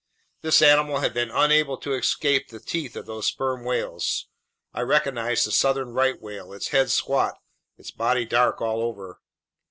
[0.41, 4.25] This animal had been unable to escape the teeth of those sperm whales.
[4.73, 7.35] I recognized the southern right whale, its head squat,
[7.77, 9.21] its body dark all over.